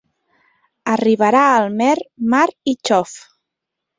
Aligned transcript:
Arribarà 0.93 1.41
al 1.57 1.69
mer 1.81 1.91
mar 2.35 2.47
i 2.75 2.75
xof. 2.91 3.15